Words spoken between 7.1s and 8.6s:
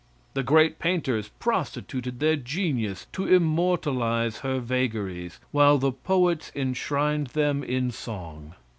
them in song.